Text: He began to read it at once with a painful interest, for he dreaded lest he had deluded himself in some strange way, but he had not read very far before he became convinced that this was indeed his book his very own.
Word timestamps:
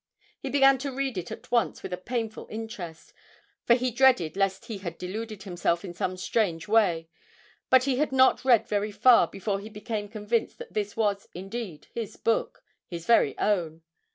He 0.39 0.49
began 0.49 0.79
to 0.79 0.91
read 0.91 1.15
it 1.19 1.29
at 1.31 1.51
once 1.51 1.83
with 1.83 1.93
a 1.93 1.95
painful 1.95 2.47
interest, 2.49 3.13
for 3.67 3.75
he 3.75 3.91
dreaded 3.91 4.35
lest 4.35 4.65
he 4.65 4.79
had 4.79 4.97
deluded 4.97 5.43
himself 5.43 5.85
in 5.85 5.93
some 5.93 6.17
strange 6.17 6.67
way, 6.67 7.07
but 7.69 7.83
he 7.83 7.97
had 7.97 8.11
not 8.11 8.43
read 8.43 8.67
very 8.67 8.91
far 8.91 9.27
before 9.27 9.59
he 9.59 9.69
became 9.69 10.09
convinced 10.09 10.57
that 10.57 10.73
this 10.73 10.97
was 10.97 11.27
indeed 11.35 11.85
his 11.93 12.17
book 12.17 12.63
his 12.87 13.05
very 13.05 13.37
own. 13.37 13.83